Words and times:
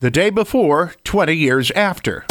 The 0.00 0.10
day 0.12 0.30
before, 0.30 0.94
20 1.02 1.34
years 1.34 1.72
after. 1.72 2.24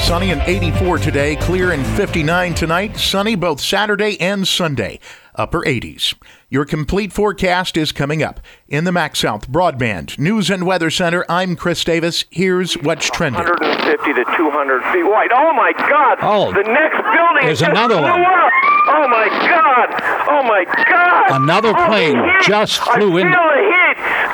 Sunny 0.00 0.30
and 0.30 0.40
84 0.42 0.98
today, 0.98 1.36
clear 1.36 1.72
and 1.72 1.86
59 1.86 2.54
tonight, 2.54 2.96
sunny 2.96 3.34
both 3.36 3.60
Saturday 3.60 4.18
and 4.18 4.48
Sunday, 4.48 4.98
upper 5.34 5.60
80s. 5.60 6.14
Your 6.48 6.64
complete 6.64 7.12
forecast 7.12 7.76
is 7.76 7.92
coming 7.92 8.22
up. 8.22 8.40
In 8.66 8.84
the 8.84 8.90
MaxxSouth 8.90 9.46
Broadband 9.48 10.18
News 10.18 10.48
and 10.50 10.64
Weather 10.66 10.90
Center, 10.90 11.24
I'm 11.28 11.54
Chris 11.54 11.84
Davis. 11.84 12.24
Here's 12.30 12.74
what's 12.78 13.08
trending. 13.10 13.42
150 13.44 14.12
to 14.14 14.24
200 14.36 14.82
feet 14.92 15.04
wide. 15.04 15.30
Oh 15.32 15.52
my 15.54 15.72
God! 15.76 16.18
Oh, 16.22 16.52
the 16.52 16.62
next 16.64 16.96
building 16.96 17.44
there's 17.46 17.60
just 17.60 17.70
another 17.70 17.96
blew 17.96 18.04
one. 18.10 18.20
up. 18.20 18.52
Oh 18.88 19.06
my 19.08 19.28
God! 19.48 19.88
Oh 20.28 20.42
my 20.42 20.64
God! 20.90 21.42
Another 21.42 21.70
Oh, 21.76 21.86
plane 21.86 22.16
the 22.18 22.24
heat. 22.24 22.42
just 22.48 22.80
flew 22.80 23.18
I 23.18 23.20
in. 23.20 23.26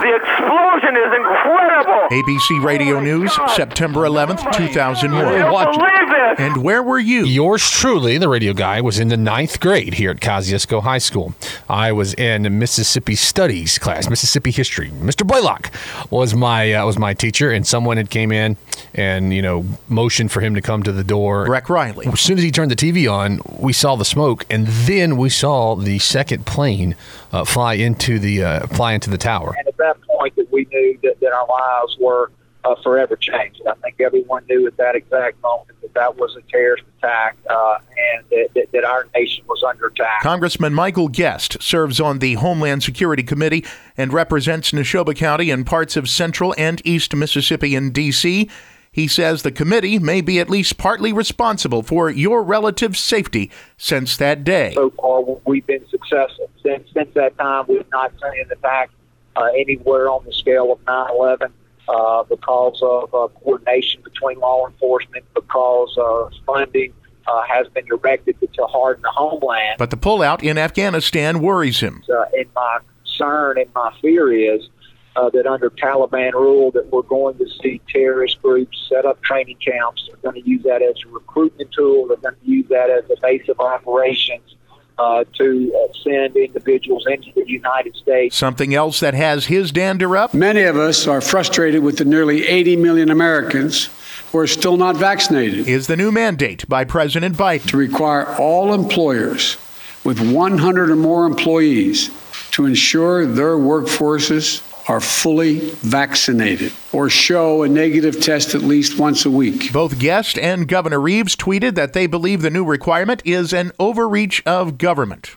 Feel 0.01 0.11
the 0.11 0.17
explosion 0.17 0.97
is 0.97 1.11
incredible. 1.15 2.09
ABC 2.11 2.63
Radio 2.65 2.97
Oh, 2.97 3.01
News, 3.01 3.37
God. 3.37 3.49
September 3.51 4.01
11th, 4.01 4.43
2001. 4.53 5.53
Watch 5.53 5.69
it. 5.69 5.79
believe 5.79 6.09
this. 6.09 6.18
And 6.39 6.63
where 6.63 6.83
were 6.83 6.99
you? 6.99 7.25
Yours 7.25 7.69
truly, 7.69 8.17
the 8.19 8.29
radio 8.29 8.53
guy, 8.53 8.81
was 8.81 8.99
in 8.99 9.09
the 9.09 9.17
ninth 9.17 9.61
grade 9.61 9.95
here 9.95 10.11
at 10.11 10.21
Kosciusko 10.21 10.83
High 10.83 10.99
School. 10.99 11.35
I 11.69 11.93
was 11.93 12.15
in 12.15 12.59
Mississippi 12.59 13.15
Studies 13.15 13.79
class, 13.79 14.09
Mississippi 14.09 14.51
History. 14.51 14.91
Mr. 14.91 15.27
Blaylock 15.27 15.73
was 16.11 16.35
my 16.35 16.73
uh, 16.73 16.87
was 16.87 16.99
my 16.99 17.15
teacher, 17.15 17.51
and 17.51 17.67
someone 17.67 17.97
had 17.97 18.11
came 18.11 18.31
in 18.31 18.57
and 18.95 19.33
you 19.35 19.43
know 19.43 19.65
motioned 19.89 20.31
for 20.31 20.41
him 20.41 20.55
to 20.55 20.61
come 20.61 20.83
to 20.85 20.93
the 20.93 21.05
door. 21.05 21.47
Breck 21.47 21.69
Riley. 21.69 22.07
As 22.07 22.21
soon 22.21 22.39
as 22.39 22.45
he 22.45 22.51
turned 22.51 22.71
the 22.71 22.77
TV 22.77 23.11
on, 23.11 23.41
we 23.59 23.73
saw 23.73 23.97
the 23.97 24.05
smoke, 24.05 24.45
and 24.51 24.67
then 24.67 25.17
we 25.17 25.29
saw 25.29 25.75
the 25.75 25.99
second 25.99 26.47
plane 26.47 26.95
uh, 27.33 27.45
fly 27.45 27.75
into 27.75 28.19
the 28.19 28.45
uh, 28.45 28.67
fly 28.69 28.93
into 28.93 29.11
the 29.11 29.19
tower. 29.19 29.55
and 29.59 29.67
at 29.69 29.77
that 29.77 29.97
point 30.19 30.35
that 30.37 30.51
we 30.53 30.67
knew 30.71 30.99
that, 31.03 31.19
that 31.21 31.33
our 31.33 31.47
lives 31.49 31.97
were 32.01 32.31
uh, 32.65 32.75
forever 32.83 33.17
changed. 33.17 33.63
I 33.67 33.75
think 33.75 34.01
everyone 34.01 34.45
knew 34.49 34.67
at 34.67 34.77
that 34.77 34.95
exact 34.95 35.41
moment 35.43 35.81
that 35.83 35.95
that 35.95 36.17
was 36.17 36.37
a 36.37 36.43
terrorist 36.51 36.85
attack 36.99 37.37
uh, 37.49 37.79
and 38.15 38.25
that, 38.31 38.49
that, 38.55 38.73
that 38.73 38.85
our 38.85 39.07
nation 39.15 39.45
was 39.49 39.63
under 39.63 39.87
attack. 39.87 40.23
Congressman 40.23 40.75
Michael 40.75 41.09
Guest 41.09 41.63
serves 41.63 42.01
on 42.01 42.19
the 42.19 42.35
Homeland 42.35 42.83
Security 42.83 43.23
Committee 43.23 43.65
and 43.97 44.13
represents 44.13 44.73
Neshoba 44.73 45.15
County 45.15 45.51
and 45.51 45.67
parts 45.67 45.97
of 45.97 46.09
central 46.09 46.55
and 46.59 46.83
east 46.85 47.15
Mississippi 47.15 47.75
and 47.75 47.93
D.C. 47.93 48.49
He 48.91 49.07
says 49.07 49.43
the 49.43 49.53
committee 49.53 49.99
may 49.99 50.21
be 50.21 50.41
at 50.41 50.51
least 50.51 50.79
partly 50.79 51.13
responsible 51.13 51.83
for 51.83 52.11
your 52.11 52.43
relative 52.43 52.97
safety 52.97 53.51
since 53.77 54.17
that 54.17 54.45
day. 54.45 54.73
so 54.75 54.91
far, 54.91 55.23
we've 55.47 55.67
been 55.67 55.87
successful. 55.89 56.51
Since, 56.63 56.89
since 56.93 57.15
that 57.15 57.39
time, 57.39 57.67
we've 57.69 57.89
not 57.93 58.13
seen 58.13 58.41
an 58.41 58.51
attack 58.51 58.91
uh, 59.37 59.45
anywhere 59.57 60.11
on 60.11 60.25
the 60.25 60.33
scale 60.33 60.73
of 60.73 60.85
9/11 60.85 61.53
uh, 61.89 62.23
because 62.25 62.79
of 62.83 63.15
uh, 63.15 63.29
coordination 63.41 64.03
between 64.03 64.39
law 64.39 64.67
enforcement, 64.67 65.25
because 65.35 65.97
uh, 65.99 66.29
funding 66.47 66.93
uh, 67.27 67.43
has 67.43 67.67
been 67.69 67.85
directed 67.87 68.37
to 68.41 68.67
harden 68.67 69.03
the 69.03 69.11
homeland. 69.11 69.77
But 69.79 69.91
the 69.91 69.97
pullout 69.97 70.43
in 70.43 70.59
Afghanistan 70.59 71.41
worries 71.41 71.81
him. 71.81 72.03
uh, 72.09 72.25
and 72.37 72.47
my 72.55 72.79
concern 73.03 73.59
and 73.59 73.73
my 73.75 73.93
fear 74.01 74.33
is 74.33 74.69
uh, 75.17 75.31
that 75.31 75.47
under 75.47 75.71
Taliban 75.71 76.33
rule 76.33 76.71
that 76.73 76.87
we're 76.93 77.03
going 77.03 77.37
to 77.39 77.47
see 77.63 77.81
terrorist 77.89 78.41
groups 78.41 78.87
set 78.89 79.05
up 79.05 79.21
training 79.23 79.57
camps. 79.57 80.07
They're 80.07 80.31
going 80.31 80.43
to 80.43 80.49
use 80.49 80.63
that 80.63 80.83
as 80.83 80.97
a 81.05 81.09
recruitment 81.09 81.73
tool. 81.73 82.07
They're 82.07 82.17
going 82.19 82.37
to 82.37 82.51
use 82.51 82.69
that 82.69 82.91
as 82.91 83.05
a 83.11 83.21
base 83.21 83.49
of 83.49 83.59
operations 83.61 84.55
uh, 84.99 85.25
to 85.35 85.73
uh, 85.75 85.93
send 86.03 86.37
individuals 86.37 87.05
into 87.09 87.33
the 87.35 87.45
United 87.47 87.95
States. 87.97 88.37
Something 88.37 88.75
else 88.75 89.01
that 89.01 89.15
has 89.15 89.47
his 89.47 89.71
dander 89.73 90.17
up? 90.17 90.35
Many 90.35 90.63
of 90.63 90.77
us 90.77 91.07
are 91.07 91.21
frustrated 91.21 91.83
with 91.83 91.99
the 91.99 92.05
nearly 92.05 92.47
80 92.47 92.77
million 92.77 93.11
Americans 93.11 93.89
who 94.33 94.39
are 94.39 94.47
still 94.47 94.77
not 94.77 94.97
vaccinated 94.97 95.67
Is 95.69 95.87
the 95.87 95.97
new 95.97 96.13
mandate 96.13 96.69
by 96.69 96.85
President 96.85 97.37
Biden. 97.37 97.67
to 97.69 97.77
require 97.77 98.27
all 98.37 98.75
employers 98.75 99.57
with 100.05 100.21
100 100.21 100.91
or 100.91 100.97
more 100.97 101.27
employees 101.27 102.11
to 102.53 102.67
ensure 102.67 103.25
their 103.27 103.57
workforces 103.57 104.63
are 104.89 105.01
fully 105.01 105.59
vaccinated 105.83 106.73
or 106.93 107.11
show 107.11 107.63
a 107.63 107.69
negative 107.69 108.21
test 108.21 108.55
at 108.55 108.63
least 108.63 108.99
once 108.99 109.27
a 109.27 109.31
week. 109.31 109.73
Both 109.73 109.99
Guest 109.99 110.39
and 110.39 110.67
Governor 110.67 111.01
Reeves 111.01 111.37
tweeted 111.37 111.75
that 111.75 111.93
they 111.93 112.07
believe 112.07 112.43
the 112.43 112.51
new 112.51 112.65
requirement 112.65 113.23
is 113.25 113.53
an 113.53 113.73
overreach 113.79 114.43
of 114.47 114.79
government. 114.79 115.37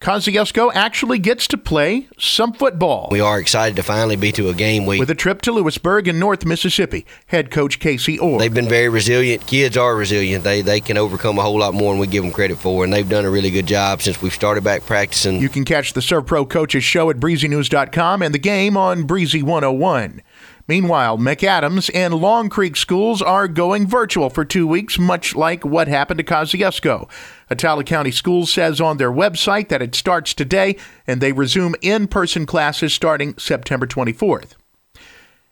Kosciusko 0.00 0.72
actually 0.72 1.18
gets 1.18 1.46
to 1.48 1.58
play 1.58 2.08
some 2.18 2.54
football 2.54 3.08
We 3.10 3.20
are 3.20 3.38
excited 3.38 3.76
to 3.76 3.82
finally 3.82 4.16
be 4.16 4.32
to 4.32 4.48
a 4.48 4.54
game 4.54 4.86
week. 4.86 4.98
with 4.98 5.10
a 5.10 5.14
trip 5.14 5.42
to 5.42 5.52
Lewisburg 5.52 6.08
in 6.08 6.18
North 6.18 6.46
Mississippi. 6.46 7.04
Head 7.26 7.50
coach 7.50 7.78
Casey 7.78 8.18
Orr. 8.18 8.38
They've 8.38 8.54
been 8.54 8.66
very 8.66 8.88
resilient. 8.88 9.46
Kids 9.46 9.76
are 9.76 9.94
resilient. 9.94 10.42
They 10.42 10.62
they 10.62 10.80
can 10.80 10.96
overcome 10.96 11.38
a 11.38 11.42
whole 11.42 11.58
lot 11.58 11.74
more 11.74 11.92
than 11.92 12.00
we 12.00 12.06
give 12.06 12.22
them 12.24 12.32
credit 12.32 12.56
for, 12.56 12.82
and 12.82 12.90
they've 12.90 13.06
done 13.06 13.26
a 13.26 13.30
really 13.30 13.50
good 13.50 13.66
job 13.66 14.00
since 14.00 14.22
we've 14.22 14.32
started 14.32 14.64
back 14.64 14.86
practicing. 14.86 15.38
You 15.38 15.50
can 15.50 15.66
catch 15.66 15.92
the 15.92 16.00
SERVPRO 16.00 16.48
Coaches 16.48 16.82
Show 16.82 17.10
at 17.10 17.16
breezynews.com 17.16 18.22
and 18.22 18.32
the 18.32 18.38
game 18.38 18.78
on 18.78 19.02
Breezy 19.02 19.42
101. 19.42 20.22
Meanwhile, 20.70 21.18
McAdams 21.18 21.90
and 21.92 22.14
Long 22.14 22.48
Creek 22.48 22.76
schools 22.76 23.20
are 23.20 23.48
going 23.48 23.88
virtual 23.88 24.30
for 24.30 24.44
two 24.44 24.68
weeks, 24.68 25.00
much 25.00 25.34
like 25.34 25.64
what 25.64 25.88
happened 25.88 26.18
to 26.18 26.24
Kosciusko. 26.24 27.10
Attala 27.50 27.84
County 27.84 28.12
Schools 28.12 28.52
says 28.52 28.80
on 28.80 28.96
their 28.96 29.10
website 29.10 29.68
that 29.70 29.82
it 29.82 29.96
starts 29.96 30.32
today 30.32 30.76
and 31.08 31.20
they 31.20 31.32
resume 31.32 31.74
in 31.82 32.06
person 32.06 32.46
classes 32.46 32.94
starting 32.94 33.36
September 33.36 33.84
24th. 33.84 34.52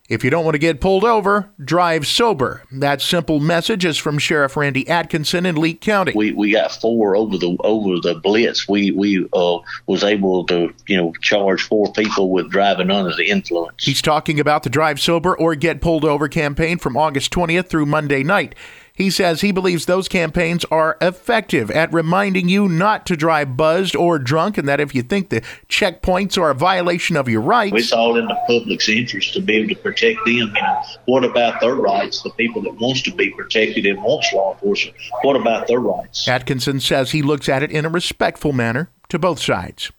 If 0.09 0.23
you 0.23 0.31
don't 0.31 0.43
want 0.43 0.55
to 0.55 0.59
get 0.59 0.81
pulled 0.81 1.03
over, 1.03 1.51
drive 1.63 2.07
sober. 2.07 2.63
That 2.71 2.99
simple 2.99 3.39
message 3.39 3.85
is 3.85 3.95
from 3.95 4.17
Sheriff 4.17 4.57
Randy 4.57 4.87
Atkinson 4.89 5.45
in 5.45 5.55
Leake 5.55 5.81
County. 5.81 6.13
we 6.15 6.31
we 6.31 6.53
got 6.53 6.71
four 6.71 7.15
over 7.15 7.37
the 7.37 7.55
over 7.63 7.99
the 7.99 8.15
blitz. 8.15 8.67
We 8.67 8.89
we 8.89 9.27
uh, 9.31 9.59
was 9.85 10.03
able 10.03 10.45
to 10.47 10.73
you 10.87 10.97
know 10.97 11.13
charge 11.21 11.61
four 11.61 11.93
people 11.93 12.31
with 12.31 12.49
driving 12.49 12.89
under 12.89 13.15
the 13.15 13.29
influence. 13.29 13.85
He's 13.85 14.01
talking 14.01 14.39
about 14.39 14.63
the 14.63 14.71
Drive 14.71 14.99
Sober 14.99 15.37
or 15.37 15.53
Get 15.53 15.79
Pulled 15.79 16.03
Over 16.03 16.27
campaign 16.27 16.79
from 16.79 16.97
August 16.97 17.31
20th 17.31 17.67
through 17.67 17.85
Monday 17.85 18.23
night. 18.23 18.55
He 18.99 19.09
says 19.09 19.39
he 19.39 19.53
believes 19.53 19.85
those 19.85 20.09
campaigns 20.09 20.65
are 20.65 20.97
effective 20.99 21.71
at 21.71 21.93
reminding 21.93 22.49
you 22.49 22.67
not 22.67 23.05
to 23.05 23.15
drive 23.15 23.55
buzzed 23.55 23.95
or 23.95 24.19
drunk, 24.19 24.57
and 24.57 24.67
that 24.67 24.81
if 24.81 24.93
you 24.93 25.03
think 25.03 25.29
the 25.29 25.39
checkpoints 25.69 26.37
are 26.37 26.49
a 26.49 26.53
violation 26.53 27.15
of 27.15 27.29
your 27.29 27.39
rights, 27.39 27.77
It's 27.77 27.93
all 27.93 28.17
in 28.17 28.25
the 28.25 28.37
public's 28.45 28.89
interest 28.89 29.33
to 29.35 29.39
be 29.39 29.55
able 29.55 29.69
to 29.69 29.75
protect 29.75 30.19
them. 30.25 30.33
You 30.33 30.47
know, 30.47 30.81
what 31.05 31.23
about 31.23 31.61
their 31.61 31.75
rights? 31.75 32.21
The 32.23 32.31
people 32.31 32.61
that 32.63 32.73
wants 32.73 33.01
to 33.03 33.13
be 33.15 33.29
protected 33.29 33.85
and 33.85 34.03
wants 34.03 34.33
law 34.33 34.51
enforcement. 34.55 34.97
What 35.21 35.37
about 35.37 35.67
their 35.67 35.79
rights? 35.79 36.27
Atkinson 36.27 36.81
says 36.81 37.11
he 37.11 37.21
looks 37.21 37.47
at 37.47 37.63
it 37.63 37.71
in 37.71 37.85
a 37.85 37.89
respectful 37.89 38.51
manner 38.51 38.91
to 39.07 39.17
both 39.17 39.39
sides. 39.39 39.93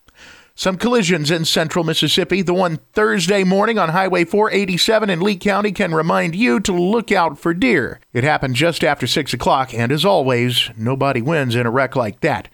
Some 0.60 0.76
collisions 0.76 1.30
in 1.30 1.46
central 1.46 1.86
Mississippi. 1.86 2.42
The 2.42 2.52
one 2.52 2.80
Thursday 2.92 3.44
morning 3.44 3.78
on 3.78 3.88
Highway 3.88 4.26
487 4.26 5.08
in 5.08 5.22
Lee 5.22 5.38
County 5.38 5.72
can 5.72 5.94
remind 5.94 6.36
you 6.36 6.60
to 6.60 6.72
look 6.74 7.10
out 7.10 7.38
for 7.38 7.54
deer. 7.54 7.98
It 8.12 8.24
happened 8.24 8.56
just 8.56 8.84
after 8.84 9.06
6 9.06 9.32
o'clock, 9.32 9.72
and 9.72 9.90
as 9.90 10.04
always, 10.04 10.68
nobody 10.76 11.22
wins 11.22 11.54
in 11.54 11.64
a 11.64 11.70
wreck 11.70 11.96
like 11.96 12.20
that. 12.20 12.48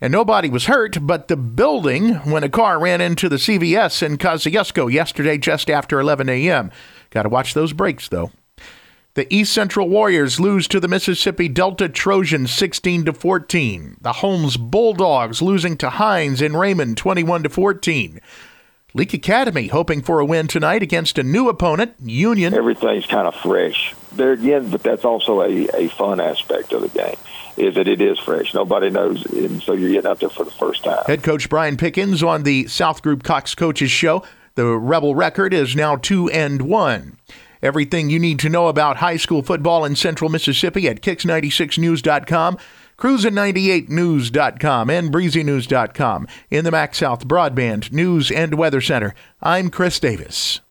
And 0.00 0.10
nobody 0.10 0.50
was 0.50 0.66
hurt, 0.66 1.06
but 1.06 1.28
the 1.28 1.36
building 1.36 2.14
when 2.28 2.42
a 2.42 2.48
car 2.48 2.80
ran 2.80 3.00
into 3.00 3.28
the 3.28 3.36
CVS 3.36 4.02
in 4.02 4.18
Kosciusko 4.18 4.92
yesterday 4.92 5.38
just 5.38 5.70
after 5.70 6.00
11 6.00 6.28
a.m. 6.28 6.72
Got 7.10 7.22
to 7.22 7.28
watch 7.28 7.54
those 7.54 7.72
brakes, 7.72 8.08
though. 8.08 8.32
The 9.14 9.32
East 9.32 9.52
Central 9.52 9.88
Warriors 9.88 10.40
lose 10.40 10.66
to 10.66 10.80
the 10.80 10.88
Mississippi 10.88 11.48
Delta 11.48 11.88
Trojans 11.88 12.52
16 12.52 13.04
to 13.04 13.12
14. 13.12 13.98
The 14.00 14.14
Holmes 14.14 14.56
Bulldogs 14.56 15.40
losing 15.40 15.76
to 15.76 15.90
Hinds 15.90 16.42
in 16.42 16.56
Raymond 16.56 16.96
21 16.96 17.44
to 17.44 17.48
14. 17.48 18.20
Leake 18.92 19.14
Academy 19.14 19.68
hoping 19.68 20.02
for 20.02 20.18
a 20.18 20.24
win 20.24 20.48
tonight 20.48 20.82
against 20.82 21.16
a 21.16 21.22
new 21.22 21.48
opponent, 21.48 21.94
Union. 22.00 22.54
everything's 22.54 23.06
kind 23.06 23.28
of 23.28 23.36
fresh. 23.36 23.94
There 24.10 24.32
again, 24.32 24.70
but 24.70 24.82
that's 24.82 25.04
also 25.04 25.42
a, 25.42 25.68
a 25.74 25.88
fun 25.90 26.18
aspect 26.18 26.72
of 26.72 26.82
the 26.82 26.88
game, 26.88 27.16
is 27.56 27.76
that 27.76 27.86
it 27.86 28.00
is 28.00 28.18
fresh. 28.18 28.52
Nobody 28.52 28.90
knows, 28.90 29.24
and 29.26 29.62
so 29.62 29.74
you're 29.74 29.90
getting 29.90 30.10
out 30.10 30.18
there 30.18 30.28
for 30.28 30.44
the 30.44 30.50
first 30.50 30.82
time. 30.82 31.04
Head 31.06 31.22
coach 31.22 31.48
Brian 31.48 31.76
Pickens 31.76 32.24
on 32.24 32.42
the 32.42 32.66
South 32.66 33.00
Group 33.00 33.22
Cox 33.22 33.54
Coaches 33.54 33.92
Show. 33.92 34.24
The 34.56 34.66
Rebel 34.66 35.14
record 35.14 35.54
is 35.54 35.76
now 35.76 35.94
2 35.94 36.30
and 36.30 36.62
1. 36.62 37.18
Everything 37.64 38.10
you 38.10 38.18
need 38.18 38.38
to 38.40 38.50
know 38.50 38.68
about 38.68 38.98
high 38.98 39.16
school 39.16 39.42
football 39.42 39.86
in 39.86 39.96
Central 39.96 40.28
Mississippi 40.28 40.86
at 40.86 41.00
Kicks96news.com, 41.00 42.58
Cruisin98news.com, 42.98 44.90
and 44.90 45.10
BreezyNews.com. 45.10 46.28
In 46.50 46.64
the 46.64 46.70
MaxxSouth 46.70 47.24
Broadband 47.24 47.90
News 47.90 48.30
and 48.30 48.58
Weather 48.58 48.82
Center, 48.82 49.14
I'm 49.40 49.70
Chris 49.70 49.98
Davis. 49.98 50.60